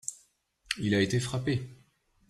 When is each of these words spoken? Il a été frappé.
Il 0.79 0.95
a 0.95 0.99
été 1.01 1.19
frappé. 1.19 1.61